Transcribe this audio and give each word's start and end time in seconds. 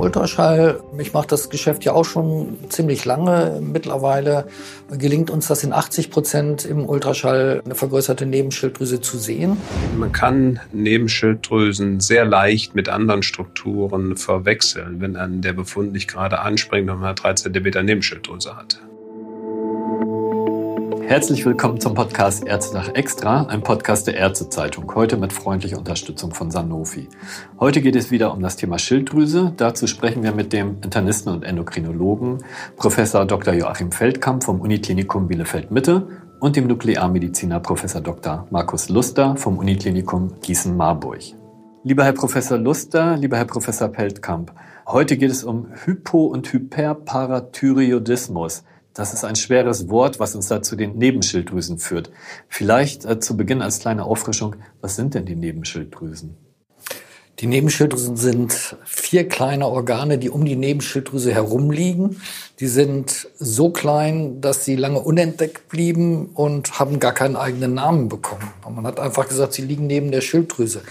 Ultraschall. 0.00 0.80
Ich 0.98 1.12
mache 1.12 1.28
das 1.28 1.50
Geschäft 1.50 1.84
ja 1.84 1.92
auch 1.92 2.04
schon 2.04 2.58
ziemlich 2.68 3.04
lange. 3.04 3.60
Mittlerweile 3.60 4.46
gelingt 4.90 5.30
uns 5.30 5.46
das 5.48 5.62
in 5.62 5.72
80 5.72 6.10
Prozent 6.10 6.64
im 6.64 6.88
Ultraschall 6.88 7.62
eine 7.64 7.74
vergrößerte 7.74 8.26
Nebenschilddrüse 8.26 9.00
zu 9.00 9.18
sehen. 9.18 9.56
Man 9.96 10.12
kann 10.12 10.60
Nebenschilddrüsen 10.72 12.00
sehr 12.00 12.24
leicht 12.24 12.74
mit 12.74 12.88
anderen 12.88 13.22
Strukturen 13.22 14.16
verwechseln, 14.16 15.00
wenn 15.00 15.16
an 15.16 15.42
der 15.42 15.52
Befund 15.52 15.92
nicht 15.92 16.08
gerade 16.08 16.40
anspringt 16.40 16.90
und 16.90 17.00
man 17.00 17.14
3 17.14 17.34
cm 17.34 17.84
Nebenschilddrüse 17.84 18.56
hat. 18.56 18.80
Herzlich 21.10 21.44
willkommen 21.44 21.80
zum 21.80 21.94
Podcast 21.94 22.46
Ärzte 22.46 22.76
nach 22.76 22.94
Extra, 22.94 23.42
ein 23.46 23.62
Podcast 23.62 24.06
der 24.06 24.14
Ärztezeitung, 24.14 24.94
heute 24.94 25.16
mit 25.16 25.32
freundlicher 25.32 25.76
Unterstützung 25.76 26.32
von 26.32 26.52
Sanofi. 26.52 27.08
Heute 27.58 27.80
geht 27.80 27.96
es 27.96 28.12
wieder 28.12 28.32
um 28.32 28.40
das 28.40 28.54
Thema 28.54 28.78
Schilddrüse. 28.78 29.52
Dazu 29.56 29.88
sprechen 29.88 30.22
wir 30.22 30.30
mit 30.30 30.52
dem 30.52 30.76
Internisten 30.84 31.32
und 31.32 31.42
Endokrinologen 31.42 32.44
Professor 32.76 33.26
Dr. 33.26 33.54
Joachim 33.54 33.90
Feldkamp 33.90 34.44
vom 34.44 34.60
Uniklinikum 34.60 35.26
Bielefeld-Mitte 35.26 36.06
und 36.38 36.54
dem 36.54 36.68
Nuklearmediziner 36.68 37.58
Professor 37.58 38.00
Dr. 38.00 38.46
Markus 38.50 38.88
Luster 38.88 39.34
vom 39.34 39.58
Uniklinikum 39.58 40.34
Gießen-Marburg. 40.42 41.22
Lieber 41.82 42.04
Herr 42.04 42.12
Professor 42.12 42.56
Luster, 42.56 43.16
lieber 43.16 43.36
Herr 43.36 43.46
Professor 43.46 43.92
Feldkamp, 43.92 44.52
heute 44.86 45.16
geht 45.16 45.32
es 45.32 45.42
um 45.42 45.72
Hypo- 45.84 46.26
und 46.26 46.52
Hyperparathyreoidismus. 46.52 48.62
Das 49.00 49.14
ist 49.14 49.24
ein 49.24 49.34
schweres 49.34 49.88
Wort, 49.88 50.20
was 50.20 50.34
uns 50.34 50.48
da 50.48 50.60
zu 50.60 50.76
den 50.76 50.98
Nebenschilddrüsen 50.98 51.78
führt. 51.78 52.10
Vielleicht 52.50 53.06
äh, 53.06 53.18
zu 53.18 53.34
Beginn 53.34 53.62
als 53.62 53.78
kleine 53.78 54.04
Auffrischung, 54.04 54.56
was 54.82 54.94
sind 54.94 55.14
denn 55.14 55.24
die 55.24 55.36
Nebenschilddrüsen? 55.36 56.36
Die 57.38 57.46
Nebenschilddrüsen 57.46 58.18
sind 58.18 58.76
vier 58.84 59.26
kleine 59.26 59.68
Organe, 59.68 60.18
die 60.18 60.28
um 60.28 60.44
die 60.44 60.54
Nebenschilddrüse 60.54 61.32
herumliegen. 61.32 62.20
Die 62.58 62.66
sind 62.66 63.28
so 63.38 63.70
klein, 63.70 64.42
dass 64.42 64.66
sie 64.66 64.76
lange 64.76 65.00
unentdeckt 65.00 65.70
blieben 65.70 66.26
und 66.34 66.78
haben 66.78 67.00
gar 67.00 67.14
keinen 67.14 67.36
eigenen 67.36 67.72
Namen 67.72 68.10
bekommen. 68.10 68.52
Man 68.68 68.86
hat 68.86 69.00
einfach 69.00 69.26
gesagt, 69.26 69.54
sie 69.54 69.62
liegen 69.62 69.86
neben 69.86 70.10
der 70.10 70.20
Schilddrüse. 70.20 70.82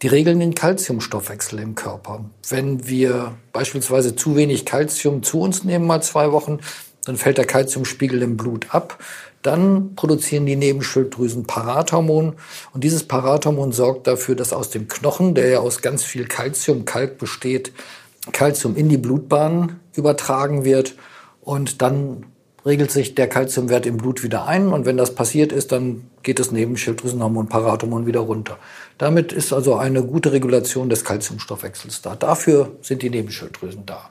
Die 0.00 0.08
regeln 0.08 0.40
den 0.40 0.54
Kalziumstoffwechsel 0.54 1.58
im 1.58 1.74
Körper. 1.74 2.24
Wenn 2.48 2.88
wir 2.88 3.34
beispielsweise 3.52 4.16
zu 4.16 4.36
wenig 4.36 4.64
Kalzium 4.64 5.22
zu 5.22 5.38
uns 5.42 5.64
nehmen 5.64 5.86
mal 5.86 6.02
zwei 6.02 6.32
Wochen, 6.32 6.58
dann 7.04 7.16
fällt 7.16 7.38
der 7.38 7.46
Kalziumspiegel 7.46 8.22
im 8.22 8.36
Blut 8.36 8.74
ab. 8.74 8.98
Dann 9.42 9.96
produzieren 9.96 10.46
die 10.46 10.54
Nebenschilddrüsen 10.54 11.44
Parathormon. 11.44 12.34
Und 12.72 12.84
dieses 12.84 13.04
Parathormon 13.04 13.72
sorgt 13.72 14.06
dafür, 14.06 14.36
dass 14.36 14.52
aus 14.52 14.70
dem 14.70 14.86
Knochen, 14.86 15.34
der 15.34 15.48
ja 15.48 15.58
aus 15.58 15.82
ganz 15.82 16.04
viel 16.04 16.26
Kalzium, 16.26 16.84
Kalk 16.84 17.18
besteht, 17.18 17.72
Kalzium 18.30 18.76
in 18.76 18.88
die 18.88 18.98
Blutbahn 18.98 19.80
übertragen 19.96 20.64
wird. 20.64 20.94
Und 21.40 21.82
dann 21.82 22.26
regelt 22.64 22.92
sich 22.92 23.16
der 23.16 23.28
Kalziumwert 23.28 23.84
im 23.86 23.96
Blut 23.96 24.22
wieder 24.22 24.46
ein. 24.46 24.68
Und 24.68 24.86
wenn 24.86 24.96
das 24.96 25.16
passiert 25.16 25.50
ist, 25.50 25.72
dann 25.72 26.08
geht 26.22 26.38
das 26.38 26.52
Nebenschilddrüsenhormon 26.52 27.48
Parathormon 27.48 28.06
wieder 28.06 28.20
runter. 28.20 28.58
Damit 28.98 29.32
ist 29.32 29.52
also 29.52 29.74
eine 29.74 30.04
gute 30.04 30.30
Regulation 30.30 30.88
des 30.88 31.04
Kalziumstoffwechsels 31.04 32.02
da. 32.02 32.14
Dafür 32.14 32.70
sind 32.80 33.02
die 33.02 33.10
Nebenschilddrüsen 33.10 33.86
da. 33.86 34.10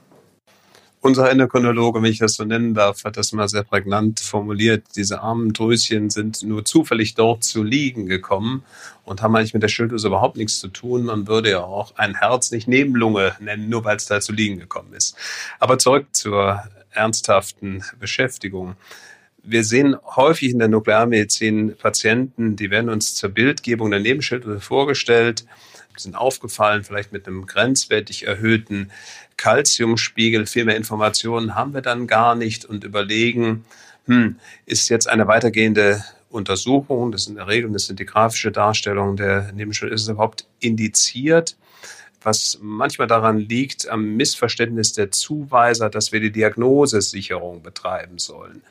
Unser 1.03 1.31
Endokrinologe, 1.31 1.99
wenn 1.99 2.11
ich 2.11 2.19
das 2.19 2.35
so 2.35 2.45
nennen 2.45 2.75
darf, 2.75 3.05
hat 3.05 3.17
das 3.17 3.31
mal 3.31 3.49
sehr 3.49 3.63
prägnant 3.63 4.19
formuliert. 4.19 4.83
Diese 4.95 5.21
armen 5.21 5.51
Drüschen 5.51 6.11
sind 6.11 6.43
nur 6.43 6.63
zufällig 6.63 7.15
dort 7.15 7.43
zu 7.43 7.63
liegen 7.63 8.05
gekommen 8.05 8.63
und 9.03 9.23
haben 9.23 9.35
eigentlich 9.35 9.55
mit 9.55 9.63
der 9.63 9.67
Schilddrüse 9.67 10.09
überhaupt 10.09 10.37
nichts 10.37 10.59
zu 10.59 10.67
tun. 10.67 11.05
Man 11.05 11.27
würde 11.27 11.49
ja 11.49 11.63
auch 11.63 11.95
ein 11.97 12.13
Herz 12.13 12.51
nicht 12.51 12.67
Nebenlunge 12.67 13.35
nennen, 13.39 13.67
nur 13.67 13.83
weil 13.83 13.97
es 13.97 14.05
da 14.05 14.21
zu 14.21 14.31
liegen 14.31 14.59
gekommen 14.59 14.93
ist. 14.93 15.15
Aber 15.59 15.79
zurück 15.79 16.05
zur 16.11 16.61
ernsthaften 16.91 17.83
Beschäftigung. 17.99 18.75
Wir 19.41 19.63
sehen 19.63 19.95
häufig 20.15 20.51
in 20.51 20.59
der 20.59 20.67
Nuklearmedizin 20.67 21.77
Patienten, 21.77 22.55
die 22.57 22.69
werden 22.69 22.91
uns 22.91 23.15
zur 23.15 23.31
Bildgebung 23.31 23.89
der 23.89 24.01
Nebenschilddrüse 24.01 24.59
vorgestellt 24.59 25.45
sind 25.97 26.15
aufgefallen, 26.15 26.83
vielleicht 26.83 27.11
mit 27.11 27.27
einem 27.27 27.45
grenzwertig 27.45 28.25
erhöhten 28.25 28.91
Kalziumspiegel. 29.41 30.45
Viel 30.45 30.65
mehr 30.65 30.77
Informationen 30.77 31.55
haben 31.55 31.73
wir 31.73 31.81
dann 31.81 32.05
gar 32.05 32.35
nicht 32.35 32.63
und 32.63 32.83
überlegen, 32.83 33.65
hm, 34.05 34.35
ist 34.67 34.89
jetzt 34.89 35.09
eine 35.09 35.27
weitergehende 35.27 36.03
Untersuchung, 36.29 37.11
das 37.11 37.23
ist 37.23 37.29
in 37.29 37.35
der 37.35 37.47
Regel, 37.47 37.71
das 37.71 37.87
sind 37.87 37.99
die 37.99 38.05
grafische 38.05 38.51
Darstellung 38.51 39.17
der 39.17 39.51
Nebenschuld, 39.51 39.91
ist 39.91 40.03
es 40.03 40.09
überhaupt 40.09 40.45
indiziert? 40.59 41.57
was 42.23 42.59
manchmal 42.61 43.07
daran 43.07 43.39
liegt, 43.39 43.87
am 43.89 44.15
Missverständnis 44.15 44.93
der 44.93 45.11
Zuweiser, 45.11 45.89
dass 45.89 46.11
wir 46.11 46.19
die 46.19 46.31
Diagnosesicherung 46.31 47.63
betreiben 47.63 48.19
sollen. 48.19 48.61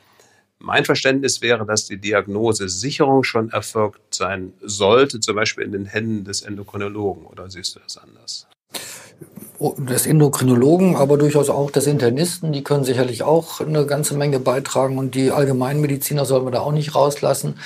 Mein 0.59 0.85
Verständnis 0.85 1.41
wäre, 1.41 1.65
dass 1.65 1.85
die 1.85 1.97
Diagnosesicherung 1.97 3.23
schon 3.23 3.49
erfolgt 3.49 4.13
sein 4.13 4.53
sollte, 4.61 5.19
zum 5.19 5.35
Beispiel 5.35 5.65
in 5.65 5.71
den 5.71 5.85
Händen 5.85 6.23
des 6.23 6.43
Endokrinologen. 6.43 7.25
Oder 7.25 7.49
siehst 7.49 7.75
du 7.75 7.79
das 7.79 7.97
anders? 7.97 8.47
Oh, 9.63 9.75
des 9.77 10.07
Endokrinologen, 10.07 10.95
aber 10.95 11.19
durchaus 11.19 11.51
auch 11.51 11.69
des 11.69 11.85
Internisten. 11.85 12.51
Die 12.51 12.63
können 12.63 12.83
sicherlich 12.83 13.21
auch 13.21 13.61
eine 13.61 13.85
ganze 13.85 14.15
Menge 14.15 14.39
beitragen 14.39 14.97
und 14.97 15.13
die 15.13 15.29
Allgemeinmediziner 15.29 16.25
sollen 16.25 16.47
wir 16.47 16.51
da 16.51 16.61
auch 16.61 16.71
nicht 16.71 16.95
rauslassen. 16.95 17.59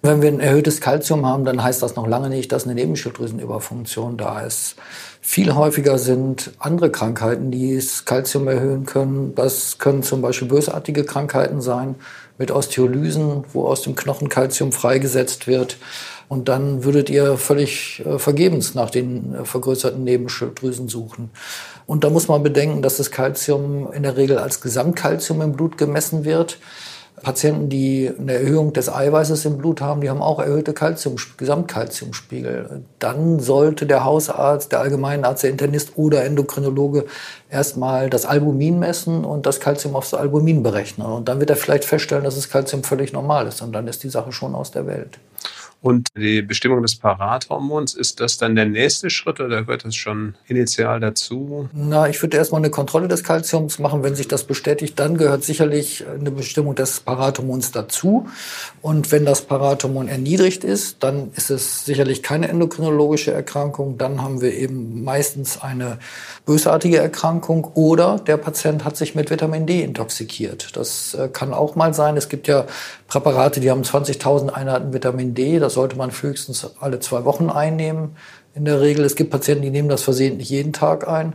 Wenn 0.00 0.22
wir 0.22 0.30
ein 0.30 0.40
erhöhtes 0.40 0.80
Kalzium 0.80 1.26
haben, 1.26 1.44
dann 1.44 1.62
heißt 1.62 1.82
das 1.82 1.94
noch 1.94 2.06
lange 2.06 2.30
nicht, 2.30 2.52
dass 2.52 2.64
eine 2.64 2.74
Nebenschilddrüsenüberfunktion 2.74 4.16
da 4.16 4.40
ist. 4.40 4.76
Viel 5.20 5.54
häufiger 5.54 5.98
sind 5.98 6.52
andere 6.58 6.90
Krankheiten, 6.90 7.50
die 7.50 7.76
das 7.76 8.06
Kalzium 8.06 8.48
erhöhen 8.48 8.86
können. 8.86 9.34
Das 9.34 9.76
können 9.76 10.02
zum 10.02 10.22
Beispiel 10.22 10.48
bösartige 10.48 11.04
Krankheiten 11.04 11.60
sein 11.60 11.96
mit 12.38 12.50
Osteolysen, 12.50 13.44
wo 13.52 13.66
aus 13.66 13.82
dem 13.82 13.94
Knochen 13.94 14.30
Kalzium 14.30 14.72
freigesetzt 14.72 15.46
wird. 15.46 15.76
Und 16.32 16.48
dann 16.48 16.82
würdet 16.82 17.10
ihr 17.10 17.36
völlig 17.36 18.02
äh, 18.06 18.18
vergebens 18.18 18.74
nach 18.74 18.88
den 18.88 19.34
äh, 19.34 19.44
vergrößerten 19.44 20.02
Nebenschilddrüsen 20.02 20.88
suchen. 20.88 21.28
Und 21.86 22.04
da 22.04 22.08
muss 22.08 22.26
man 22.26 22.42
bedenken, 22.42 22.80
dass 22.80 22.96
das 22.96 23.10
Kalzium 23.10 23.92
in 23.92 24.02
der 24.02 24.16
Regel 24.16 24.38
als 24.38 24.62
Gesamtkalzium 24.62 25.42
im 25.42 25.52
Blut 25.52 25.76
gemessen 25.76 26.24
wird. 26.24 26.58
Patienten, 27.22 27.68
die 27.68 28.10
eine 28.18 28.32
Erhöhung 28.32 28.72
des 28.72 28.90
Eiweißes 28.90 29.44
im 29.44 29.58
Blut 29.58 29.82
haben, 29.82 30.00
die 30.00 30.08
haben 30.08 30.22
auch 30.22 30.38
erhöhte 30.38 30.72
Calcium, 30.72 31.16
Gesamtkalziumspiegel. 31.36 32.82
Dann 32.98 33.38
sollte 33.38 33.84
der 33.84 34.06
Hausarzt, 34.06 34.72
der 34.72 34.80
Allgemeinarzt, 34.80 35.42
der 35.42 35.50
Internist 35.50 35.92
oder 35.96 36.24
Endokrinologe 36.24 37.04
erstmal 37.50 38.08
das 38.08 38.24
Albumin 38.24 38.78
messen 38.78 39.26
und 39.26 39.44
das 39.44 39.60
Calcium 39.60 39.96
aufs 39.96 40.14
Albumin 40.14 40.62
berechnen. 40.62 41.06
Und 41.06 41.28
dann 41.28 41.40
wird 41.40 41.50
er 41.50 41.56
vielleicht 41.56 41.84
feststellen, 41.84 42.24
dass 42.24 42.36
das 42.36 42.48
Calcium 42.48 42.84
völlig 42.84 43.12
normal 43.12 43.46
ist. 43.46 43.60
Und 43.60 43.72
dann 43.72 43.86
ist 43.86 44.02
die 44.02 44.08
Sache 44.08 44.32
schon 44.32 44.54
aus 44.54 44.70
der 44.70 44.86
Welt. 44.86 45.18
Und 45.82 46.10
die 46.16 46.42
Bestimmung 46.42 46.80
des 46.80 46.94
Parathormons, 46.94 47.94
ist 47.94 48.20
das 48.20 48.38
dann 48.38 48.54
der 48.54 48.66
nächste 48.66 49.10
Schritt 49.10 49.40
oder 49.40 49.64
gehört 49.64 49.84
das 49.84 49.96
schon 49.96 50.36
initial 50.46 51.00
dazu? 51.00 51.68
Na, 51.72 52.08
ich 52.08 52.22
würde 52.22 52.36
erstmal 52.36 52.60
eine 52.60 52.70
Kontrolle 52.70 53.08
des 53.08 53.24
Kalziums 53.24 53.80
machen. 53.80 54.04
Wenn 54.04 54.14
sich 54.14 54.28
das 54.28 54.44
bestätigt, 54.44 55.00
dann 55.00 55.18
gehört 55.18 55.42
sicherlich 55.42 56.04
eine 56.06 56.30
Bestimmung 56.30 56.76
des 56.76 57.00
Parathormons 57.00 57.72
dazu. 57.72 58.28
Und 58.80 59.10
wenn 59.10 59.24
das 59.24 59.42
Parathormon 59.42 60.06
erniedrigt 60.06 60.62
ist, 60.62 61.02
dann 61.02 61.32
ist 61.34 61.50
es 61.50 61.84
sicherlich 61.84 62.22
keine 62.22 62.48
endokrinologische 62.48 63.32
Erkrankung. 63.32 63.98
Dann 63.98 64.22
haben 64.22 64.40
wir 64.40 64.54
eben 64.54 65.02
meistens 65.02 65.60
eine 65.60 65.98
bösartige 66.46 66.98
Erkrankung 66.98 67.64
oder 67.74 68.20
der 68.24 68.36
Patient 68.36 68.84
hat 68.84 68.96
sich 68.96 69.16
mit 69.16 69.30
Vitamin 69.30 69.66
D 69.66 69.82
intoxikiert. 69.82 70.76
Das 70.76 71.14
äh, 71.14 71.28
kann 71.28 71.52
auch 71.52 71.74
mal 71.74 71.92
sein. 71.92 72.16
Es 72.16 72.28
gibt 72.28 72.46
ja 72.46 72.66
Präparate, 73.08 73.60
die 73.60 73.70
haben 73.70 73.82
20.000 73.82 74.50
Einheiten 74.50 74.92
Vitamin 74.92 75.34
D. 75.34 75.58
Das 75.58 75.71
sollte 75.72 75.96
man 75.96 76.10
höchstens 76.10 76.68
alle 76.80 77.00
zwei 77.00 77.24
Wochen 77.24 77.50
einnehmen. 77.50 78.16
In 78.54 78.64
der 78.64 78.80
Regel, 78.80 79.04
es 79.04 79.16
gibt 79.16 79.30
Patienten, 79.30 79.62
die 79.62 79.70
nehmen 79.70 79.88
das 79.88 80.02
versehentlich 80.02 80.50
jeden 80.50 80.72
Tag 80.72 81.08
ein. 81.08 81.34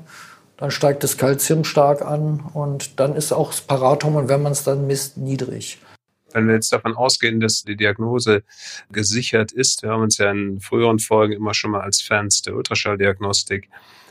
Dann 0.58 0.72
steigt 0.72 1.04
das 1.04 1.18
Kalzium 1.18 1.64
stark 1.64 2.02
an 2.02 2.40
und 2.54 3.00
dann 3.00 3.16
ist 3.16 3.32
auch 3.32 3.52
das 3.52 3.62
Parathormon, 3.62 4.28
wenn 4.30 4.42
man 4.42 4.52
es 4.52 4.64
dann 4.64 4.88
misst, 4.88 5.18
niedrig. 5.18 5.80
Wenn 6.34 6.48
wir 6.48 6.56
jetzt 6.56 6.74
davon 6.74 6.96
ausgehen, 6.96 7.40
dass 7.40 7.64
die 7.64 7.76
Diagnose 7.76 8.44
gesichert 8.92 9.52
ist, 9.52 9.84
wir 9.84 9.92
haben 9.92 10.04
uns 10.04 10.18
ja 10.18 10.30
in 10.32 10.60
früheren 10.60 11.00
Folgen 11.00 11.34
immer 11.34 11.54
schon 11.54 11.72
mal 11.72 11.82
als 11.82 12.02
Fans 12.02 12.42
der 12.42 12.56
Ultraschalldiagnostik 12.56 13.70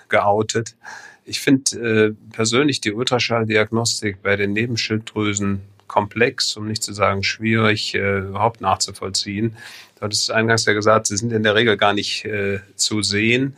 geoutet. 0.08 0.76
Ich 1.24 1.40
finde 1.40 1.76
äh, 1.78 2.14
persönlich 2.32 2.80
die 2.80 2.92
Ultraschalldiagnostik 2.92 4.22
bei 4.22 4.36
den 4.36 4.52
Nebenschilddrüsen 4.52 5.62
komplex, 5.86 6.56
um 6.56 6.66
nicht 6.66 6.82
zu 6.82 6.92
sagen 6.92 7.22
schwierig, 7.22 7.94
äh, 7.94 8.18
überhaupt 8.18 8.60
nachzuvollziehen. 8.60 9.56
Du 9.96 10.02
hattest 10.02 10.30
eingangs 10.30 10.64
ja 10.66 10.72
gesagt, 10.72 11.06
sie 11.06 11.16
sind 11.16 11.32
in 11.32 11.42
der 11.42 11.54
Regel 11.54 11.76
gar 11.76 11.94
nicht 11.94 12.24
äh, 12.24 12.60
zu 12.74 13.02
sehen. 13.02 13.56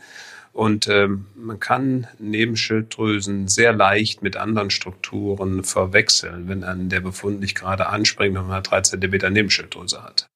Und 0.51 0.87
ähm, 0.87 1.27
man 1.35 1.59
kann 1.59 2.07
Nebenschilddrüsen 2.17 3.47
sehr 3.47 3.71
leicht 3.71 4.23
mit 4.23 4.35
anderen 4.35 4.71
Strukturen 4.71 5.63
verwechseln, 5.63 6.47
wenn 6.47 6.63
an 6.63 6.89
der 6.89 7.01
Befund 7.01 7.39
nicht 7.39 7.55
gerade 7.55 7.87
anspringt 7.87 8.37
und 8.37 8.47
man 8.47 8.63
3 8.63 8.81
cm 8.81 9.31
Nebenschilddrüse 9.31 10.03
hat. 10.03 10.27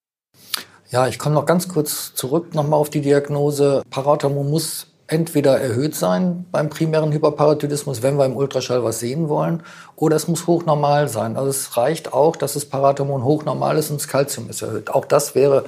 Ja, 0.92 1.07
ich 1.07 1.18
komme 1.18 1.36
noch 1.36 1.48
ganz 1.48 1.68
kurz 1.68 2.13
zurück 2.13 2.54
nochmal 2.54 2.80
auf 2.80 2.92
die 2.92 3.01
Diagnose. 3.01 3.81
Parathormon 3.90 4.50
muss 4.50 4.93
entweder 5.13 5.60
erhöht 5.60 5.95
sein 5.95 6.45
beim 6.51 6.69
primären 6.69 7.12
Hyperparathyroidismus, 7.12 8.01
wenn 8.01 8.18
wir 8.18 8.25
im 8.25 8.36
Ultraschall 8.36 8.83
was 8.83 9.00
sehen 9.00 9.30
wollen, 9.30 9.62
oder 9.95 10.15
es 10.15 10.27
muss 10.27 10.48
hochnormal 10.48 11.07
sein. 11.07 11.38
Also 11.38 11.50
es 11.50 11.77
reicht 11.77 12.13
auch, 12.13 12.36
dass 12.36 12.54
das 12.54 12.65
Parathormon 12.65 13.24
hochnormal 13.24 13.77
ist 13.77 13.92
und 13.92 14.01
das 14.01 14.07
Kalzium 14.07 14.50
ist 14.50 14.63
erhöht. 14.63 14.89
Auch 14.89 15.06
das 15.06 15.36
wäre 15.36 15.65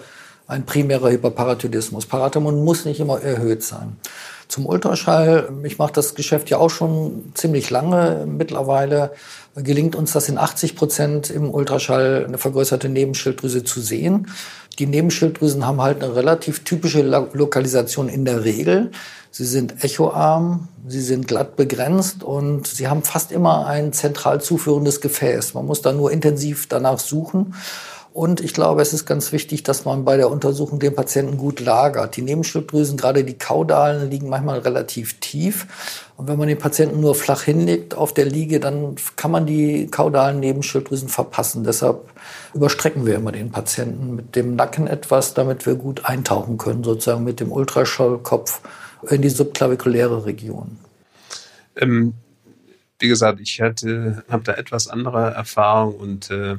ein 0.47 0.65
primärer 0.65 1.09
Hyperparathyroidismus. 1.09 2.05
Parathormon 2.05 2.63
muss 2.63 2.85
nicht 2.85 2.99
immer 2.99 3.21
erhöht 3.21 3.63
sein. 3.63 3.97
Zum 4.47 4.67
Ultraschall, 4.67 5.49
ich 5.63 5.79
mache 5.79 5.93
das 5.93 6.13
Geschäft 6.13 6.51
ja 6.51 6.57
auch 6.57 6.69
schon 6.69 7.31
ziemlich 7.33 7.71
lange 7.71 8.25
mittlerweile, 8.27 9.11
gelingt 9.55 9.95
uns 9.95 10.11
das 10.11 10.29
in 10.29 10.37
80 10.37 10.75
Prozent 10.75 11.29
im 11.31 11.49
Ultraschall 11.49 12.25
eine 12.27 12.37
vergrößerte 12.37 12.87
Nebenschilddrüse 12.87 13.63
zu 13.63 13.81
sehen. 13.81 14.27
Die 14.77 14.85
Nebenschilddrüsen 14.85 15.65
haben 15.65 15.81
halt 15.81 16.03
eine 16.03 16.15
relativ 16.15 16.63
typische 16.63 17.01
Lokalisation 17.01 18.07
in 18.07 18.25
der 18.25 18.43
Regel. 18.43 18.91
Sie 19.31 19.45
sind 19.45 19.83
echoarm, 19.83 20.67
sie 20.87 21.01
sind 21.01 21.27
glatt 21.27 21.55
begrenzt 21.55 22.23
und 22.23 22.67
sie 22.67 22.87
haben 22.87 23.03
fast 23.03 23.31
immer 23.31 23.65
ein 23.65 23.93
zentral 23.93 24.41
zuführendes 24.41 25.01
Gefäß. 25.01 25.55
Man 25.55 25.65
muss 25.65 25.81
da 25.81 25.91
nur 25.91 26.11
intensiv 26.11 26.67
danach 26.67 26.99
suchen. 26.99 27.55
Und 28.15 28.39
ich 28.39 28.53
glaube, 28.53 28.81
es 28.81 28.93
ist 28.93 29.05
ganz 29.05 29.33
wichtig, 29.33 29.63
dass 29.63 29.83
man 29.83 30.05
bei 30.05 30.15
der 30.15 30.31
Untersuchung 30.31 30.79
den 30.79 30.95
Patienten 30.95 31.35
gut 31.35 31.59
lagert. 31.59 32.15
Die 32.15 32.21
Nebenschilddrüsen, 32.21 32.95
gerade 32.95 33.25
die 33.25 33.37
Kaudalen, 33.37 34.09
liegen 34.09 34.29
manchmal 34.29 34.59
relativ 34.59 35.19
tief. 35.19 36.07
Und 36.15 36.29
wenn 36.29 36.37
man 36.37 36.47
den 36.47 36.57
Patienten 36.57 37.01
nur 37.01 37.13
flach 37.13 37.41
hinlegt 37.41 37.93
auf 37.93 38.13
der 38.13 38.23
Liege, 38.23 38.61
dann 38.61 38.95
kann 39.17 39.31
man 39.31 39.45
die 39.45 39.87
kaudalen 39.87 40.39
Nebenschilddrüsen 40.39 41.09
verpassen. 41.09 41.65
Deshalb 41.65 42.09
überstrecken 42.53 43.05
wir 43.05 43.15
immer 43.15 43.33
den 43.33 43.51
Patienten 43.51 44.15
mit 44.15 44.37
dem 44.37 44.55
Nacken 44.55 44.87
etwas, 44.87 45.33
damit 45.33 45.65
wir 45.65 45.75
gut 45.75 46.05
eintauchen 46.05 46.57
können, 46.57 46.85
sozusagen 46.85 47.25
mit 47.25 47.41
dem 47.41 47.51
Ultraschallkopf 47.51 48.61
in 49.09 49.23
die 49.23 49.29
subklavikuläre 49.29 50.25
Region. 50.25 50.77
Ähm, 51.75 52.13
wie 52.97 53.09
gesagt, 53.09 53.41
ich 53.41 53.59
habe 53.59 54.41
da 54.45 54.53
etwas 54.53 54.87
andere 54.87 55.33
Erfahrung 55.33 55.95
und 55.95 56.31
äh, 56.31 56.55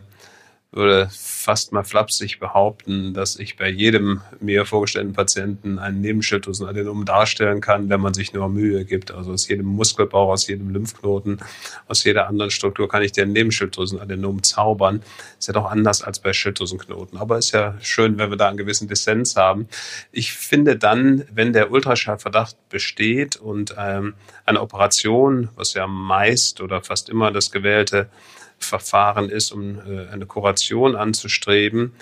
würde 0.76 1.08
fast 1.10 1.72
mal 1.72 1.84
flapsig 1.84 2.38
behaupten, 2.38 3.14
dass 3.14 3.38
ich 3.38 3.56
bei 3.56 3.68
jedem 3.68 4.20
mir 4.40 4.66
vorgestellten 4.66 5.14
Patienten 5.14 5.78
einen 5.78 6.02
Nebenschilddrüsenadenom 6.02 7.06
darstellen 7.06 7.60
kann, 7.62 7.88
wenn 7.88 8.00
man 8.00 8.12
sich 8.12 8.34
nur 8.34 8.48
Mühe 8.48 8.84
gibt. 8.84 9.10
Also 9.10 9.32
aus 9.32 9.48
jedem 9.48 9.66
Muskelbauch, 9.66 10.28
aus 10.28 10.46
jedem 10.46 10.68
Lymphknoten, 10.70 11.40
aus 11.88 12.04
jeder 12.04 12.28
anderen 12.28 12.50
Struktur 12.50 12.88
kann 12.88 13.02
ich 13.02 13.12
den 13.12 13.32
Nebenschilddrüsenadenom 13.32 14.42
zaubern. 14.42 15.02
Ist 15.38 15.48
ja 15.48 15.54
doch 15.54 15.70
anders 15.70 16.02
als 16.02 16.18
bei 16.18 16.34
Schilddrüsenknoten. 16.34 17.18
Aber 17.18 17.38
ist 17.38 17.52
ja 17.52 17.76
schön, 17.80 18.18
wenn 18.18 18.28
wir 18.28 18.36
da 18.36 18.48
einen 18.48 18.58
gewissen 18.58 18.86
Dissens 18.86 19.34
haben. 19.34 19.68
Ich 20.12 20.34
finde 20.34 20.76
dann, 20.76 21.24
wenn 21.32 21.54
der 21.54 21.70
Ultraschallverdacht 21.70 22.68
besteht 22.68 23.36
und 23.36 23.74
ähm, 23.78 24.14
eine 24.44 24.60
Operation, 24.60 25.48
was 25.56 25.72
ja 25.72 25.86
meist 25.86 26.60
oder 26.60 26.82
fast 26.82 27.08
immer 27.08 27.30
das 27.30 27.50
gewählte 27.50 28.10
Verfahren 28.58 29.28
ist, 29.28 29.52
um 29.52 29.78
äh, 29.78 30.08
eine 30.08 30.26
Kuration 30.26 30.96
anzustreben, 30.96 31.94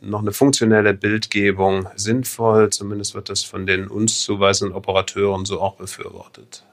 noch 0.00 0.20
eine 0.20 0.32
funktionelle 0.32 0.94
Bildgebung 0.94 1.88
sinnvoll. 1.96 2.70
Zumindest 2.70 3.14
wird 3.14 3.28
das 3.28 3.42
von 3.44 3.66
den 3.66 3.88
uns 3.88 4.20
zuweisenden 4.20 4.76
Operateuren 4.76 5.44
so 5.44 5.60
auch 5.60 5.76
befürwortet. 5.76 6.64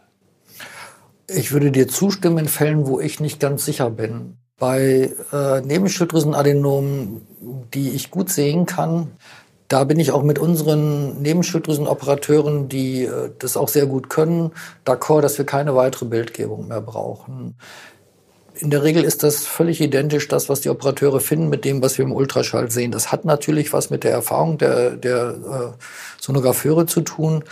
Ich 1.28 1.52
würde 1.52 1.72
dir 1.72 1.88
zustimmen 1.88 2.40
in 2.40 2.48
Fällen, 2.48 2.88
wo 2.88 3.00
ich 3.00 3.20
nicht 3.20 3.40
ganz 3.40 3.66
sicher 3.66 3.92
bin. 3.92 4.38
Bei 4.58 5.12
äh, 5.32 5.62
Nebenschilddrüsenadenomen, 5.62 7.22
die 7.74 7.92
ich 7.92 8.12
gut 8.12 8.30
sehen 8.30 8.66
kann, 8.66 9.12
da 9.70 9.84
bin 9.84 10.00
ich 10.00 10.12
auch 10.12 10.24
mit 10.24 10.40
unseren 10.40 11.22
Nebenschilddrüsenoperateuren, 11.22 12.68
die 12.68 13.04
äh, 13.04 13.30
das 13.38 13.56
auch 13.56 13.70
sehr 13.70 13.86
gut 13.86 14.10
können, 14.10 14.52
d'accord, 14.86 15.22
dass 15.22 15.38
wir 15.38 15.46
keine 15.46 15.76
weitere 15.76 16.06
Bildgebung 16.06 16.68
mehr 16.68 16.82
brauchen. 16.82 17.56
In 18.62 18.72
der 18.72 18.84
Regel 18.84 19.06
ist 19.06 19.24
das 19.24 19.48
völlig 19.48 19.80
identisch, 19.80 20.28
das, 20.28 20.50
was 20.50 20.60
die 20.60 20.70
Operateure 20.70 21.22
finden, 21.22 21.48
mit 21.48 21.64
dem, 21.64 21.82
was 21.82 21.98
wir 21.98 22.04
im 22.04 22.12
Ultraschall 22.12 22.70
sehen. 22.70 22.92
Das 22.92 23.10
hat 23.10 23.24
natürlich 23.24 23.72
was 23.72 23.90
mit 23.90 24.04
der 24.04 24.12
Erfahrung 24.12 24.58
der, 24.58 24.98
der 24.98 25.30
äh, 25.30 25.84
Sonographeure 26.20 26.86
zu 26.86 27.00
tun. 27.00 27.46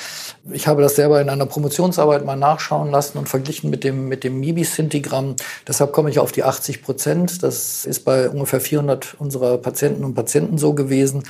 Ich 0.52 0.68
habe 0.68 0.82
das 0.82 0.98
selber 0.98 1.22
in 1.22 1.30
einer 1.30 1.46
Promotionsarbeit 1.46 2.26
mal 2.26 2.36
nachschauen 2.36 2.92
lassen 2.92 3.18
und 3.20 3.30
verglichen 3.30 3.70
mit 3.70 3.86
dem, 3.86 4.10
mit 4.10 4.26
dem 4.26 4.42
MIBI-Sintigramm. 4.42 5.38
Deshalb 5.66 5.94
komme 5.94 6.10
ich 6.10 6.20
auf 6.20 6.34
die 6.34 6.44
80 6.44 6.84
Prozent. 6.84 7.42
Das 7.42 7.86
ist 7.86 8.04
bei 8.04 8.30
ungefähr 8.30 8.60
400 8.60 9.16
unserer 9.18 9.58
Patienten 9.60 10.04
und 10.04 10.14
Patienten 10.14 10.58
so 10.58 10.74
gewesen. 10.74 11.24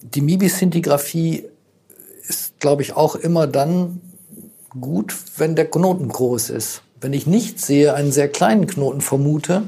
Die 0.00 0.22
MIBI-Sintigraphie 0.22 1.44
ist, 2.26 2.58
glaube 2.60 2.80
ich, 2.80 2.96
auch 2.96 3.14
immer 3.14 3.46
dann 3.46 4.00
gut, 4.80 5.14
wenn 5.36 5.54
der 5.54 5.70
Knoten 5.70 6.08
groß 6.08 6.48
ist. 6.48 6.80
Wenn 7.00 7.12
ich 7.12 7.26
nicht 7.26 7.60
sehe, 7.60 7.94
einen 7.94 8.12
sehr 8.12 8.28
kleinen 8.28 8.66
Knoten 8.66 9.00
vermute, 9.00 9.64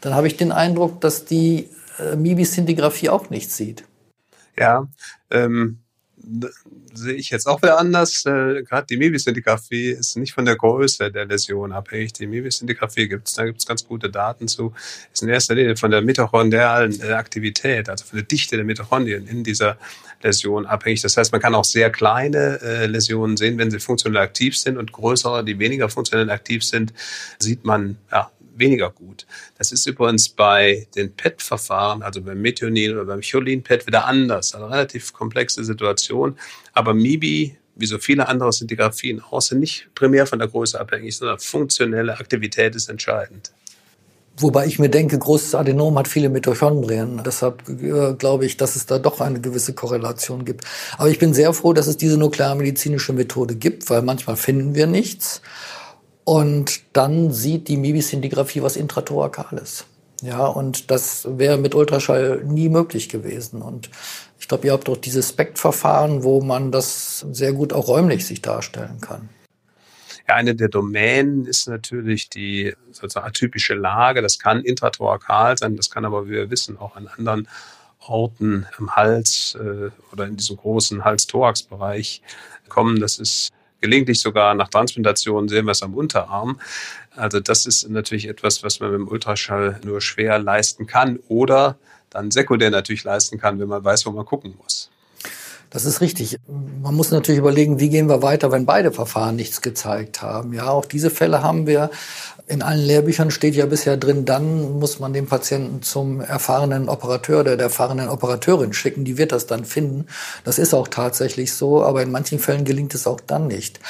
dann 0.00 0.14
habe 0.14 0.26
ich 0.26 0.36
den 0.36 0.52
Eindruck, 0.52 1.00
dass 1.00 1.24
die 1.24 1.68
äh, 1.98 2.16
Mibi-Szintigraphie 2.16 3.08
auch 3.08 3.30
nichts 3.30 3.56
sieht. 3.56 3.84
Ja, 4.56 4.88
ähm, 5.30 5.80
sehe 6.94 7.14
ich 7.14 7.30
jetzt 7.30 7.46
auch 7.46 7.62
wieder 7.62 7.78
anders. 7.78 8.24
Äh, 8.26 8.62
Gerade 8.62 8.86
die 8.88 8.96
Mebis-Sintigraphie 8.96 9.90
ist 9.90 10.16
nicht 10.16 10.32
von 10.32 10.44
der 10.44 10.56
Größe 10.56 11.10
der 11.10 11.26
Läsion 11.26 11.72
abhängig. 11.72 12.12
Die 12.14 12.26
Mebis-Sintigraphie 12.26 13.08
gibt 13.08 13.28
es, 13.28 13.34
da 13.34 13.44
gibt 13.44 13.58
es 13.58 13.66
ganz 13.66 13.86
gute 13.86 14.10
Daten 14.10 14.48
zu. 14.48 14.72
Ist 15.12 15.22
in 15.22 15.28
erster 15.28 15.54
Linie 15.54 15.76
von 15.76 15.90
der 15.90 16.02
mitochondrialen 16.02 17.00
äh, 17.00 17.12
Aktivität, 17.12 17.88
also 17.88 18.04
von 18.04 18.18
der 18.18 18.26
Dichte 18.26 18.56
der 18.56 18.64
Mitochondrien 18.64 19.26
in 19.26 19.44
dieser 19.44 19.78
Läsion 20.22 20.66
abhängig. 20.66 21.02
Das 21.02 21.16
heißt, 21.16 21.32
man 21.32 21.40
kann 21.40 21.54
auch 21.54 21.64
sehr 21.64 21.90
kleine 21.90 22.60
äh, 22.62 22.86
Läsionen 22.86 23.36
sehen, 23.36 23.58
wenn 23.58 23.70
sie 23.70 23.78
funktionell 23.78 24.20
aktiv 24.20 24.56
sind 24.56 24.76
und 24.76 24.92
größere, 24.92 25.44
die 25.44 25.58
weniger 25.58 25.88
funktionell 25.88 26.30
aktiv 26.30 26.64
sind, 26.64 26.92
sieht 27.38 27.64
man 27.64 27.96
ja, 28.10 28.30
weniger 28.58 28.90
gut. 28.90 29.26
Das 29.56 29.72
ist 29.72 29.86
übrigens 29.86 30.28
bei 30.28 30.86
den 30.96 31.14
PET-Verfahren, 31.14 32.02
also 32.02 32.22
beim 32.22 32.40
Methionin 32.40 32.92
oder 32.92 33.04
beim 33.04 33.20
Cholin-PET 33.20 33.86
wieder 33.86 34.06
anders. 34.06 34.54
Also 34.54 34.66
relativ 34.66 35.12
komplexe 35.12 35.64
Situation. 35.64 36.38
Aber 36.72 36.94
MIBI, 36.94 37.56
wie 37.76 37.86
so 37.86 37.98
viele 37.98 38.28
andere 38.28 38.52
Szintigraphien 38.52 39.22
auch, 39.22 39.40
sind 39.40 39.60
nicht 39.60 39.88
primär 39.94 40.26
von 40.26 40.38
der 40.38 40.48
Größe 40.48 40.80
abhängig, 40.80 41.16
sondern 41.16 41.38
funktionelle 41.38 42.18
Aktivität 42.18 42.74
ist 42.74 42.88
entscheidend. 42.88 43.52
Wobei 44.40 44.66
ich 44.66 44.78
mir 44.78 44.88
denke, 44.88 45.18
großes 45.18 45.56
Adenom 45.56 45.98
hat 45.98 46.06
viele 46.06 46.28
Mitochondrien. 46.28 47.22
Deshalb 47.26 47.68
äh, 47.68 48.14
glaube 48.14 48.46
ich, 48.46 48.56
dass 48.56 48.76
es 48.76 48.86
da 48.86 49.00
doch 49.00 49.20
eine 49.20 49.40
gewisse 49.40 49.72
Korrelation 49.72 50.44
gibt. 50.44 50.64
Aber 50.96 51.08
ich 51.08 51.18
bin 51.18 51.34
sehr 51.34 51.52
froh, 51.52 51.72
dass 51.72 51.88
es 51.88 51.96
diese 51.96 52.16
nuklearmedizinische 52.18 53.12
Methode 53.12 53.56
gibt, 53.56 53.90
weil 53.90 54.02
manchmal 54.02 54.36
finden 54.36 54.76
wir 54.76 54.86
nichts. 54.86 55.42
Und 56.28 56.82
dann 56.92 57.32
sieht 57.32 57.68
die 57.68 57.78
Mibiscintigraphie 57.78 58.62
was 58.62 58.76
Intratorakales. 58.76 59.86
Ja, 60.20 60.44
und 60.44 60.90
das 60.90 61.26
wäre 61.26 61.56
mit 61.56 61.74
Ultraschall 61.74 62.44
nie 62.44 62.68
möglich 62.68 63.08
gewesen. 63.08 63.62
Und 63.62 63.88
ich 64.38 64.46
glaube, 64.46 64.66
ihr 64.66 64.74
habt 64.74 64.88
doch 64.88 64.98
dieses 64.98 65.28
SPECT-Verfahren, 65.28 66.24
wo 66.24 66.42
man 66.42 66.70
das 66.70 67.20
sehr 67.32 67.54
gut 67.54 67.72
auch 67.72 67.88
räumlich 67.88 68.26
sich 68.26 68.42
darstellen 68.42 69.00
kann. 69.00 69.30
Ja, 70.28 70.34
eine 70.34 70.54
der 70.54 70.68
Domänen 70.68 71.46
ist 71.46 71.66
natürlich 71.66 72.28
die 72.28 72.74
sozusagen 72.92 73.26
atypische 73.26 73.72
Lage. 73.72 74.20
Das 74.20 74.38
kann 74.38 74.60
intratorakal 74.60 75.56
sein, 75.56 75.76
das 75.76 75.88
kann 75.88 76.04
aber, 76.04 76.26
wie 76.26 76.32
wir 76.32 76.50
wissen, 76.50 76.76
auch 76.76 76.94
an 76.94 77.08
anderen 77.08 77.48
Orten 78.00 78.66
im 78.78 78.94
Hals 78.94 79.56
äh, 79.58 79.88
oder 80.12 80.26
in 80.26 80.36
diesem 80.36 80.58
großen 80.58 81.06
Hals-Thorax-Bereich 81.06 82.20
kommen. 82.68 83.00
Das 83.00 83.18
ist 83.18 83.48
gelegentlich 83.80 84.20
sogar 84.20 84.54
nach 84.54 84.68
Transplantation 84.68 85.48
sehen 85.48 85.66
wir 85.66 85.72
es 85.72 85.82
am 85.82 85.94
Unterarm. 85.94 86.60
Also 87.16 87.40
das 87.40 87.66
ist 87.66 87.88
natürlich 87.88 88.28
etwas, 88.28 88.62
was 88.62 88.80
man 88.80 88.90
mit 88.90 89.00
dem 89.00 89.08
Ultraschall 89.08 89.80
nur 89.84 90.00
schwer 90.00 90.38
leisten 90.38 90.86
kann 90.86 91.18
oder 91.28 91.76
dann 92.10 92.30
sekundär 92.30 92.70
natürlich 92.70 93.04
leisten 93.04 93.38
kann, 93.38 93.58
wenn 93.58 93.68
man 93.68 93.84
weiß, 93.84 94.06
wo 94.06 94.10
man 94.10 94.24
gucken 94.24 94.54
muss. 94.62 94.77
Das 95.70 95.84
ist 95.84 96.00
richtig. 96.00 96.38
Man 96.46 96.94
muss 96.94 97.10
natürlich 97.10 97.38
überlegen, 97.38 97.78
wie 97.78 97.90
gehen 97.90 98.08
wir 98.08 98.22
weiter, 98.22 98.50
wenn 98.50 98.64
beide 98.64 98.90
Verfahren 98.90 99.36
nichts 99.36 99.60
gezeigt 99.60 100.22
haben. 100.22 100.54
Ja, 100.54 100.70
auch 100.70 100.86
diese 100.86 101.10
Fälle 101.10 101.42
haben 101.42 101.66
wir. 101.66 101.90
In 102.46 102.62
allen 102.62 102.80
Lehrbüchern 102.80 103.30
steht 103.30 103.54
ja 103.54 103.66
bisher 103.66 103.98
drin, 103.98 104.24
dann 104.24 104.78
muss 104.78 105.00
man 105.00 105.12
den 105.12 105.26
Patienten 105.26 105.82
zum 105.82 106.22
erfahrenen 106.22 106.88
Operateur 106.88 107.40
oder 107.40 107.56
der 107.58 107.66
erfahrenen 107.66 108.08
Operateurin 108.08 108.72
schicken. 108.72 109.04
Die 109.04 109.18
wird 109.18 109.32
das 109.32 109.46
dann 109.46 109.66
finden. 109.66 110.06
Das 110.44 110.58
ist 110.58 110.72
auch 110.72 110.88
tatsächlich 110.88 111.52
so, 111.52 111.82
aber 111.82 112.02
in 112.02 112.10
manchen 112.10 112.38
Fällen 112.38 112.64
gelingt 112.64 112.94
es 112.94 113.06
auch 113.06 113.20
dann 113.20 113.48
nicht. 113.48 113.80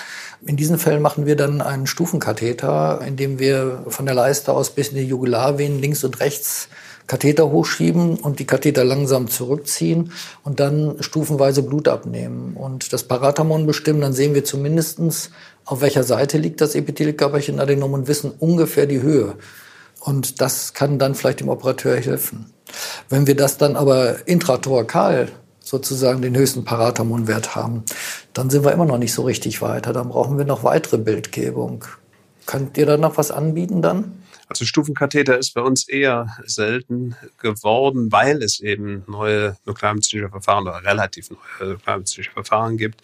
In 0.44 0.56
diesen 0.56 0.78
Fällen 0.78 1.02
machen 1.02 1.26
wir 1.26 1.36
dann 1.36 1.60
einen 1.60 1.86
Stufenkatheter, 1.86 3.00
in 3.06 3.16
dem 3.16 3.38
wir 3.38 3.84
von 3.86 4.06
der 4.06 4.16
Leiste 4.16 4.52
aus 4.52 4.70
bis 4.70 4.88
in 4.88 4.96
die 4.96 5.04
Jugularvenen 5.04 5.80
links 5.80 6.02
und 6.02 6.18
rechts 6.18 6.68
Katheter 7.08 7.50
hochschieben 7.50 8.16
und 8.16 8.38
die 8.38 8.46
Katheter 8.46 8.84
langsam 8.84 9.28
zurückziehen 9.28 10.12
und 10.44 10.60
dann 10.60 10.96
stufenweise 11.00 11.62
Blut 11.62 11.88
abnehmen 11.88 12.54
und 12.54 12.92
das 12.92 13.02
Parathormon 13.02 13.66
bestimmen. 13.66 14.02
Dann 14.02 14.12
sehen 14.12 14.34
wir 14.34 14.44
zumindestens, 14.44 15.30
auf 15.64 15.80
welcher 15.80 16.04
Seite 16.04 16.38
liegt 16.38 16.60
das 16.60 16.74
Epithelkörperchen 16.74 17.60
Adenom 17.60 17.94
und 17.94 18.08
wissen 18.08 18.30
ungefähr 18.38 18.86
die 18.86 19.00
Höhe. 19.00 19.34
Und 20.00 20.40
das 20.42 20.74
kann 20.74 20.98
dann 20.98 21.14
vielleicht 21.14 21.40
dem 21.40 21.48
Operateur 21.48 21.96
helfen. 21.96 22.52
Wenn 23.08 23.26
wir 23.26 23.36
das 23.36 23.56
dann 23.56 23.74
aber 23.74 24.28
intratorakal 24.28 25.28
sozusagen 25.60 26.20
den 26.22 26.36
höchsten 26.36 26.64
Parathormonwert 26.64 27.56
haben, 27.56 27.84
dann 28.34 28.50
sind 28.50 28.64
wir 28.64 28.72
immer 28.72 28.86
noch 28.86 28.98
nicht 28.98 29.14
so 29.14 29.22
richtig 29.22 29.62
weiter. 29.62 29.94
Dann 29.94 30.10
brauchen 30.10 30.36
wir 30.36 30.44
noch 30.44 30.62
weitere 30.62 30.98
Bildgebung. 30.98 31.84
Könnt 32.44 32.76
ihr 32.76 32.86
da 32.86 32.98
noch 32.98 33.16
was 33.16 33.30
anbieten 33.30 33.80
dann? 33.80 34.22
Also 34.48 34.64
Stufenkatheter 34.64 35.36
ist 35.36 35.52
bei 35.52 35.60
uns 35.60 35.86
eher 35.88 36.36
selten 36.46 37.14
geworden, 37.38 38.10
weil 38.10 38.42
es 38.42 38.60
eben 38.60 39.04
neue 39.06 39.56
nuklearmedizinische 39.66 40.30
Verfahren 40.30 40.66
oder 40.66 40.82
relativ 40.84 41.30
neue 41.30 41.72
nuklearmedizinische 41.72 42.32
Verfahren 42.32 42.78
gibt. 42.78 43.02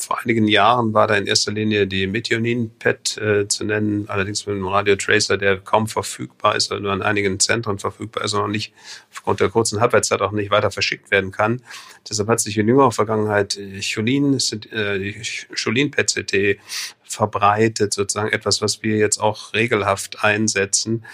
Vor 0.00 0.18
einigen 0.18 0.48
Jahren 0.48 0.94
war 0.94 1.06
da 1.06 1.14
in 1.14 1.26
erster 1.26 1.52
Linie 1.52 1.86
die 1.86 2.06
Methionin-PET 2.06 3.18
äh, 3.18 3.48
zu 3.48 3.64
nennen, 3.64 4.08
allerdings 4.08 4.46
mit 4.46 4.56
einem 4.56 4.66
Radiotracer, 4.66 5.36
der 5.36 5.58
kaum 5.58 5.88
verfügbar 5.88 6.56
ist 6.56 6.72
oder 6.72 6.80
nur 6.80 6.92
an 6.92 7.02
einigen 7.02 7.38
Zentren 7.38 7.78
verfügbar 7.78 8.24
ist 8.24 8.32
und 8.32 8.40
noch 8.40 8.48
nicht 8.48 8.72
aufgrund 9.10 9.40
der 9.40 9.50
kurzen 9.50 9.78
Halbwertszeit 9.78 10.22
auch 10.22 10.32
nicht 10.32 10.50
weiter 10.50 10.70
verschickt 10.70 11.10
werden 11.10 11.32
kann. 11.32 11.62
Deshalb 12.08 12.28
hat 12.30 12.40
sich 12.40 12.56
in 12.56 12.66
jüngerer 12.66 12.92
Vergangenheit 12.92 13.58
Cholin, 13.82 14.38
äh, 14.72 15.22
Cholin-PET-CT 15.54 16.58
verbreitet, 17.04 17.92
sozusagen 17.92 18.30
etwas, 18.30 18.62
was 18.62 18.82
wir 18.82 18.96
jetzt 18.96 19.18
auch 19.18 19.52
regelhaft 19.52 20.24
einsetzen 20.24 21.04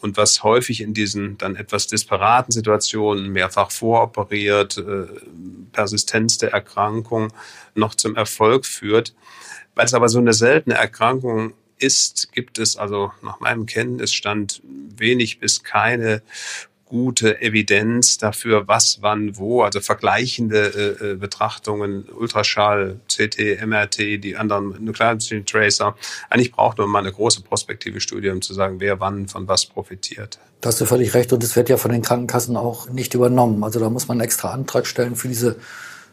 und 0.00 0.16
was 0.16 0.42
häufig 0.42 0.80
in 0.80 0.94
diesen 0.94 1.36
dann 1.38 1.56
etwas 1.56 1.88
disparaten 1.88 2.52
Situationen, 2.52 3.30
mehrfach 3.30 3.70
voroperiert, 3.70 4.78
äh, 4.78 5.06
Persistenz 5.72 6.38
der 6.38 6.52
Erkrankung 6.52 7.32
noch 7.74 7.94
zum 7.94 8.16
Erfolg 8.16 8.66
führt. 8.66 9.14
Weil 9.74 9.86
es 9.86 9.94
aber 9.94 10.08
so 10.08 10.18
eine 10.18 10.32
seltene 10.32 10.76
Erkrankung 10.76 11.54
ist, 11.78 12.32
gibt 12.32 12.58
es 12.58 12.76
also 12.76 13.12
nach 13.22 13.40
meinem 13.40 13.66
Kenntnisstand 13.66 14.60
wenig 14.64 15.40
bis 15.40 15.62
keine 15.62 16.22
gute 16.90 17.40
Evidenz 17.40 18.18
dafür, 18.18 18.66
was, 18.66 18.98
wann, 19.00 19.36
wo, 19.36 19.62
also 19.62 19.80
vergleichende 19.80 20.98
äh, 21.00 21.12
äh 21.12 21.14
Betrachtungen, 21.14 22.04
Ultraschall, 22.08 22.98
CT, 23.06 23.64
MRT, 23.64 23.98
die 24.24 24.36
anderen 24.36 24.84
Nuklearmedizin 24.84 25.46
Tracer. 25.46 25.96
Eigentlich 26.28 26.50
braucht 26.50 26.78
man 26.78 26.88
mal 26.88 26.98
eine 26.98 27.12
große 27.12 27.42
prospektive 27.42 28.00
Studie, 28.00 28.28
um 28.30 28.42
zu 28.42 28.54
sagen, 28.54 28.80
wer 28.80 28.98
wann 28.98 29.28
von 29.28 29.46
was 29.46 29.66
profitiert. 29.66 30.40
Da 30.60 30.70
hast 30.70 30.80
du 30.80 30.84
völlig 30.84 31.14
recht 31.14 31.32
und 31.32 31.44
das 31.44 31.54
wird 31.54 31.68
ja 31.68 31.76
von 31.76 31.92
den 31.92 32.02
Krankenkassen 32.02 32.56
auch 32.56 32.90
nicht 32.90 33.14
übernommen. 33.14 33.62
Also 33.62 33.78
da 33.78 33.88
muss 33.88 34.08
man 34.08 34.16
einen 34.16 34.24
extra 34.24 34.50
Antrag 34.50 34.88
stellen 34.88 35.14
für 35.14 35.28
diese 35.28 35.60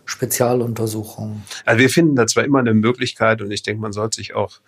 Spezialuntersuchung. 0.05 1.43
Also 1.65 1.79
wir 1.79 1.89
finden 1.89 2.15
da 2.15 2.27
zwar 2.27 2.43
immer 2.43 2.59
eine 2.59 2.75
Möglichkeit 2.75 3.41
und 3.41 3.49
ich 3.49 3.63
denke, 3.63 3.81
man 3.81 3.93
sollte 3.93 4.17
sich 4.17 4.35
auch 4.35 4.59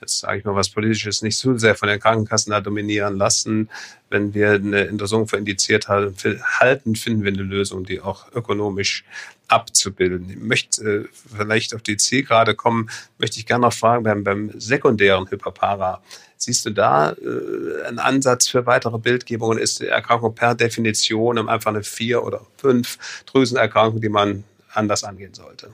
jetzt 0.00 0.20
sage 0.20 0.38
ich 0.38 0.44
mal 0.44 0.54
was 0.54 0.68
Politisches, 0.70 1.22
nicht 1.22 1.36
zu 1.36 1.58
sehr 1.58 1.74
von 1.74 1.88
den 1.88 2.00
Krankenkassen 2.00 2.50
da 2.50 2.60
dominieren 2.60 3.16
lassen. 3.16 3.68
Wenn 4.10 4.32
wir 4.34 4.52
eine 4.52 4.88
Untersuchung 4.88 5.28
für 5.28 5.36
indiziert 5.36 5.88
halten, 5.88 6.96
finden 6.96 7.24
wir 7.24 7.32
eine 7.32 7.42
Lösung, 7.42 7.84
die 7.84 8.00
auch 8.00 8.32
ökonomisch 8.32 9.04
abzubilden. 9.48 10.30
Ich 10.30 10.36
möchte 10.36 10.82
äh, 10.82 11.08
vielleicht 11.36 11.74
auf 11.74 11.82
die 11.82 11.96
Zielgerade 11.96 12.54
kommen, 12.54 12.90
möchte 13.18 13.38
ich 13.38 13.46
gerne 13.46 13.62
noch 13.62 13.72
fragen, 13.72 14.04
beim, 14.04 14.22
beim 14.22 14.52
sekundären 14.60 15.28
Hyperpara, 15.30 16.02
siehst 16.36 16.66
du 16.66 16.70
da 16.70 17.12
äh, 17.12 17.86
einen 17.86 17.98
Ansatz 17.98 18.48
für 18.48 18.66
weitere 18.66 18.98
Bildgebungen? 18.98 19.58
Ist 19.58 19.80
die 19.80 19.86
Erkrankung 19.86 20.34
per 20.34 20.54
Definition 20.54 21.48
einfach 21.48 21.70
eine 21.70 21.82
vier 21.82 22.22
oder 22.22 22.46
fünf 22.58 23.24
Drüsenerkrankung, 23.26 24.00
die 24.00 24.10
man 24.10 24.44
anders 24.72 25.02
angehen 25.02 25.34
sollte? 25.34 25.70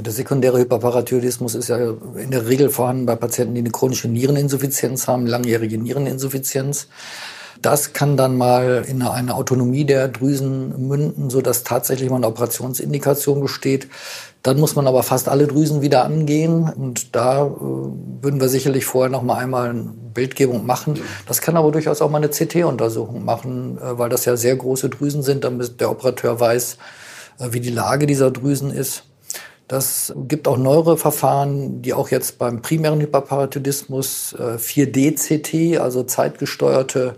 Der 0.00 0.12
sekundäre 0.12 0.58
Hyperparathyroidismus 0.58 1.54
ist 1.54 1.68
ja 1.68 1.76
in 2.16 2.30
der 2.30 2.48
Regel 2.48 2.70
vorhanden 2.70 3.06
bei 3.06 3.16
Patienten, 3.16 3.54
die 3.54 3.60
eine 3.60 3.70
chronische 3.70 4.08
Niereninsuffizienz 4.08 5.06
haben, 5.06 5.26
langjährige 5.26 5.76
Niereninsuffizienz. 5.76 6.88
Das 7.60 7.92
kann 7.92 8.16
dann 8.16 8.38
mal 8.38 8.86
in 8.88 9.02
eine 9.02 9.34
Autonomie 9.34 9.84
der 9.84 10.08
Drüsen 10.08 10.88
münden, 10.88 11.28
so 11.28 11.42
dass 11.42 11.62
tatsächlich 11.62 12.08
mal 12.08 12.16
eine 12.16 12.28
Operationsindikation 12.28 13.42
besteht. 13.42 13.88
Dann 14.42 14.58
muss 14.58 14.74
man 14.74 14.86
aber 14.86 15.02
fast 15.02 15.28
alle 15.28 15.46
Drüsen 15.46 15.82
wieder 15.82 16.04
angehen 16.04 16.72
und 16.74 17.14
da 17.14 17.44
äh, 17.44 17.50
würden 17.50 18.40
wir 18.40 18.48
sicherlich 18.48 18.86
vorher 18.86 19.10
noch 19.10 19.22
mal 19.22 19.36
einmal 19.36 19.68
eine 19.68 19.92
Bildgebung 20.14 20.64
machen. 20.64 20.98
Das 21.26 21.42
kann 21.42 21.58
aber 21.58 21.70
durchaus 21.70 22.00
auch 22.00 22.08
mal 22.08 22.18
eine 22.18 22.30
CT-Untersuchung 22.30 23.22
machen, 23.22 23.76
äh, 23.76 23.98
weil 23.98 24.08
das 24.08 24.24
ja 24.24 24.36
sehr 24.36 24.56
große 24.56 24.88
Drüsen 24.88 25.22
sind, 25.22 25.44
damit 25.44 25.78
der 25.82 25.90
Operateur 25.90 26.40
weiß, 26.40 26.78
äh, 27.40 27.48
wie 27.50 27.60
die 27.60 27.70
Lage 27.70 28.06
dieser 28.06 28.30
Drüsen 28.30 28.70
ist. 28.70 29.04
Das 29.70 30.12
gibt 30.26 30.48
auch 30.48 30.58
neuere 30.58 30.96
Verfahren, 30.96 31.80
die 31.80 31.94
auch 31.94 32.08
jetzt 32.08 32.38
beim 32.38 32.60
primären 32.60 33.00
Hyperparathyroidismus 33.00 34.34
4D-CT, 34.36 35.54
äh, 35.54 35.78
also 35.78 36.02
zeitgesteuerte 36.02 37.14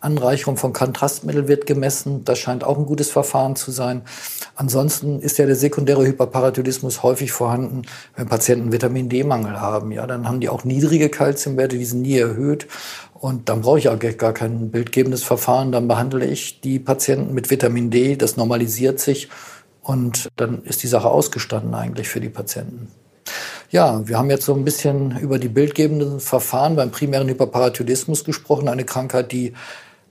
Anreicherung 0.00 0.56
von 0.56 0.72
Kontrastmittel 0.72 1.46
wird 1.46 1.66
gemessen. 1.66 2.24
Das 2.24 2.38
scheint 2.38 2.64
auch 2.64 2.78
ein 2.78 2.86
gutes 2.86 3.10
Verfahren 3.10 3.54
zu 3.54 3.70
sein. 3.70 4.00
Ansonsten 4.54 5.20
ist 5.20 5.36
ja 5.36 5.44
der 5.44 5.56
sekundäre 5.56 6.06
Hyperparathyroidismus 6.06 7.02
häufig 7.02 7.32
vorhanden, 7.32 7.82
wenn 8.16 8.28
Patienten 8.28 8.72
Vitamin 8.72 9.10
D-Mangel 9.10 9.60
haben. 9.60 9.92
Ja, 9.92 10.06
dann 10.06 10.26
haben 10.26 10.40
die 10.40 10.48
auch 10.48 10.64
niedrige 10.64 11.10
Kalziumwerte, 11.10 11.76
die 11.76 11.84
sind 11.84 12.00
nie 12.00 12.16
erhöht. 12.16 12.66
Und 13.12 13.50
dann 13.50 13.60
brauche 13.60 13.78
ich 13.78 13.90
auch 13.90 13.98
gar 13.98 14.32
kein 14.32 14.70
bildgebendes 14.70 15.22
Verfahren. 15.22 15.70
Dann 15.70 15.86
behandle 15.86 16.24
ich 16.24 16.62
die 16.62 16.78
Patienten 16.78 17.34
mit 17.34 17.50
Vitamin 17.50 17.90
D. 17.90 18.16
Das 18.16 18.38
normalisiert 18.38 19.00
sich 19.00 19.28
und 19.82 20.28
dann 20.36 20.62
ist 20.62 20.82
die 20.82 20.88
Sache 20.88 21.08
ausgestanden 21.08 21.74
eigentlich 21.74 22.08
für 22.08 22.20
die 22.20 22.28
Patienten. 22.28 22.88
Ja, 23.70 24.06
wir 24.08 24.18
haben 24.18 24.30
jetzt 24.30 24.44
so 24.44 24.54
ein 24.54 24.64
bisschen 24.64 25.18
über 25.18 25.38
die 25.38 25.48
bildgebenden 25.48 26.18
Verfahren 26.18 26.74
beim 26.74 26.90
primären 26.90 27.28
Hyperparathyroidismus 27.28 28.24
gesprochen, 28.24 28.68
eine 28.68 28.84
Krankheit, 28.84 29.30
die 29.30 29.52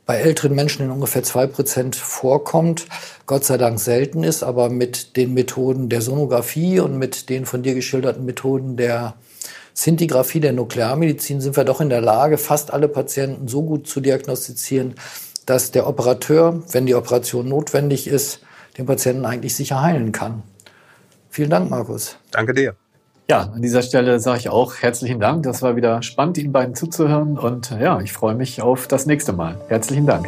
bei 0.05 0.15
älteren 0.15 0.55
Menschen 0.55 0.85
in 0.85 0.91
ungefähr 0.91 1.21
zwei 1.21 1.45
Prozent 1.45 1.95
vorkommt, 1.95 2.87
Gott 3.27 3.45
sei 3.45 3.57
Dank 3.57 3.79
selten 3.79 4.23
ist, 4.23 4.41
aber 4.41 4.69
mit 4.69 5.17
den 5.17 5.35
Methoden 5.35 5.87
der 5.87 6.01
Sonographie 6.01 6.79
und 6.79 6.97
mit 6.97 7.29
den 7.29 7.45
von 7.45 7.61
dir 7.61 7.75
geschilderten 7.75 8.25
Methoden 8.25 8.75
der 8.75 9.13
Sintigraphie 9.75 10.39
der 10.39 10.53
Nuklearmedizin 10.53 11.41
sind 11.41 11.55
wir 11.55 11.63
doch 11.63 11.79
in 11.79 11.89
der 11.89 12.01
Lage, 12.01 12.37
fast 12.37 12.73
alle 12.73 12.87
Patienten 12.87 13.47
so 13.47 13.61
gut 13.61 13.87
zu 13.87 14.01
diagnostizieren, 14.01 14.95
dass 15.45 15.71
der 15.71 15.85
Operateur, 15.85 16.63
wenn 16.71 16.85
die 16.85 16.95
Operation 16.95 17.47
notwendig 17.47 18.07
ist, 18.07 18.41
den 18.79 18.85
Patienten 18.85 19.25
eigentlich 19.25 19.55
sicher 19.55 19.81
heilen 19.81 20.11
kann. 20.11 20.43
Vielen 21.29 21.49
Dank, 21.49 21.69
Markus. 21.69 22.17
Danke 22.31 22.53
dir. 22.53 22.75
Ja, 23.29 23.41
an 23.53 23.61
dieser 23.61 23.83
Stelle 23.83 24.19
sage 24.19 24.39
ich 24.39 24.49
auch 24.49 24.77
herzlichen 24.77 25.19
Dank. 25.19 25.43
Das 25.43 25.61
war 25.61 25.75
wieder 25.75 26.01
spannend, 26.01 26.39
Ihnen 26.39 26.51
beiden 26.51 26.73
zuzuhören. 26.73 27.37
Und 27.37 27.69
ja, 27.69 27.99
ich 28.01 28.11
freue 28.11 28.33
mich 28.33 28.61
auf 28.63 28.87
das 28.87 29.05
nächste 29.05 29.33
Mal. 29.33 29.57
Herzlichen 29.67 30.07
Dank. 30.07 30.27